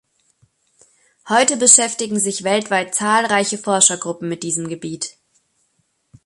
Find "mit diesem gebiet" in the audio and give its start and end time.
4.27-5.15